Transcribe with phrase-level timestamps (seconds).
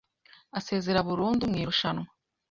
[0.59, 2.07] asezera burundu mu irushanwa